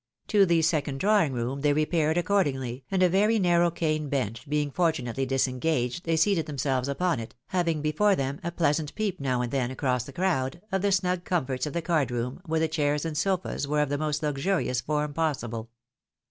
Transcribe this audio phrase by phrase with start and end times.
[0.29, 4.71] To the second drawing room they repaired accordingly, and a very narrow cane bench being
[4.71, 9.51] fortunately disengaged, they seated themselves upon it, having before them a pleasant peep now and
[9.51, 13.05] then across the crowd, of the snug comforts of the card room, where the chairs
[13.05, 15.69] and sofas were of the most luxurious form possible.